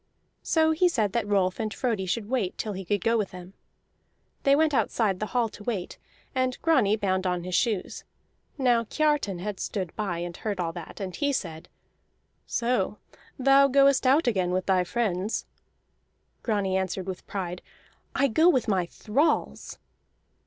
So 0.41 0.71
he 0.71 0.89
said 0.89 1.13
that 1.13 1.27
Rolf 1.27 1.59
and 1.59 1.71
Frodi 1.71 2.07
should 2.07 2.27
wait 2.27 2.57
till 2.57 2.73
he 2.73 2.83
could 2.83 3.03
go 3.03 3.19
with 3.19 3.29
them. 3.29 3.53
They 4.41 4.55
went 4.55 4.73
outside 4.73 5.19
the 5.19 5.27
hall 5.27 5.47
to 5.49 5.63
wait, 5.63 5.99
and 6.33 6.59
Grani 6.63 6.95
bound 6.95 7.27
on 7.27 7.43
his 7.43 7.53
shoes. 7.53 8.03
Now 8.57 8.85
Kiartan 8.85 9.37
had 9.41 9.59
stood 9.59 9.95
by 9.95 10.17
and 10.17 10.35
heard 10.37 10.59
all 10.59 10.73
that, 10.73 10.99
and 10.99 11.15
he 11.15 11.31
said: 11.31 11.69
"So 12.47 12.97
thou 13.37 13.67
goest 13.67 14.07
out 14.07 14.25
again 14.25 14.49
with 14.49 14.65
thy 14.65 14.83
friends?" 14.83 15.45
Grani 16.41 16.75
answered 16.77 17.05
with 17.05 17.27
pride: 17.27 17.61
"I 18.15 18.27
go 18.27 18.49
with 18.49 18.67
my 18.67 18.87
thralls!" 18.87 19.77